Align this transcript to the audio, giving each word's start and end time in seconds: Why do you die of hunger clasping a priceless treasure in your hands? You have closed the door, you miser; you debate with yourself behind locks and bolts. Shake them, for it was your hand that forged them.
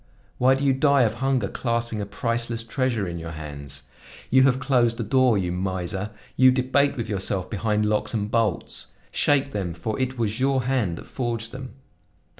Why 0.39 0.55
do 0.55 0.63
you 0.65 0.73
die 0.73 1.03
of 1.03 1.13
hunger 1.21 1.47
clasping 1.47 2.01
a 2.01 2.07
priceless 2.07 2.63
treasure 2.63 3.07
in 3.07 3.19
your 3.19 3.33
hands? 3.33 3.83
You 4.31 4.41
have 4.45 4.59
closed 4.59 4.97
the 4.97 5.03
door, 5.03 5.37
you 5.37 5.51
miser; 5.51 6.09
you 6.35 6.49
debate 6.49 6.97
with 6.97 7.07
yourself 7.07 7.51
behind 7.51 7.85
locks 7.85 8.11
and 8.11 8.31
bolts. 8.31 8.87
Shake 9.11 9.51
them, 9.53 9.75
for 9.75 9.99
it 9.99 10.17
was 10.17 10.39
your 10.39 10.63
hand 10.63 10.97
that 10.97 11.05
forged 11.05 11.51
them. 11.51 11.75